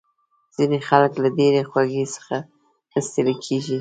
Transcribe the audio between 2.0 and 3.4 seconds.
څخه ستړي